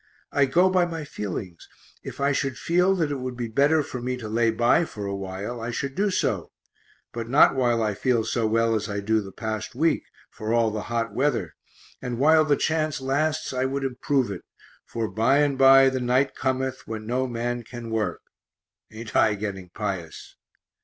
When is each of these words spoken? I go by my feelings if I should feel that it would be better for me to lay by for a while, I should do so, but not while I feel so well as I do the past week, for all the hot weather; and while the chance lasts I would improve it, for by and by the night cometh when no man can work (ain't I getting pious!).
I 0.31 0.45
go 0.45 0.67
by 0.67 0.85
my 0.87 1.03
feelings 1.05 1.69
if 2.01 2.19
I 2.19 2.31
should 2.31 2.57
feel 2.57 2.95
that 2.95 3.11
it 3.11 3.19
would 3.19 3.37
be 3.37 3.47
better 3.47 3.83
for 3.83 4.01
me 4.01 4.17
to 4.17 4.27
lay 4.27 4.49
by 4.49 4.83
for 4.83 5.05
a 5.05 5.15
while, 5.15 5.61
I 5.61 5.69
should 5.69 5.93
do 5.93 6.09
so, 6.09 6.49
but 7.13 7.29
not 7.29 7.55
while 7.55 7.83
I 7.83 7.93
feel 7.93 8.23
so 8.23 8.47
well 8.47 8.73
as 8.73 8.89
I 8.89 8.99
do 8.99 9.21
the 9.21 9.31
past 9.31 9.75
week, 9.75 10.01
for 10.31 10.53
all 10.55 10.71
the 10.71 10.81
hot 10.89 11.13
weather; 11.13 11.53
and 12.01 12.17
while 12.17 12.43
the 12.45 12.57
chance 12.57 12.99
lasts 12.99 13.53
I 13.53 13.65
would 13.65 13.83
improve 13.83 14.31
it, 14.31 14.41
for 14.83 15.07
by 15.07 15.37
and 15.37 15.55
by 15.55 15.87
the 15.89 16.01
night 16.01 16.33
cometh 16.33 16.87
when 16.87 17.05
no 17.05 17.27
man 17.27 17.61
can 17.61 17.91
work 17.91 18.23
(ain't 18.91 19.15
I 19.15 19.35
getting 19.35 19.69
pious!). 19.69 20.35